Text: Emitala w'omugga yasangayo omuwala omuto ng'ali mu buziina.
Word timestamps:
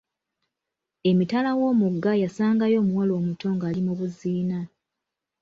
Emitala 1.09 1.51
w'omugga 1.59 2.11
yasangayo 2.23 2.77
omuwala 2.83 3.13
omuto 3.19 3.47
ng'ali 3.55 3.81
mu 3.87 3.93
buziina. 3.99 4.59